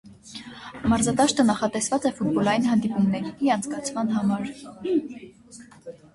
[0.93, 4.51] Մարզադաշտը նախատեսված է ֆուտբոլային հանդիպումների անցկացման համար։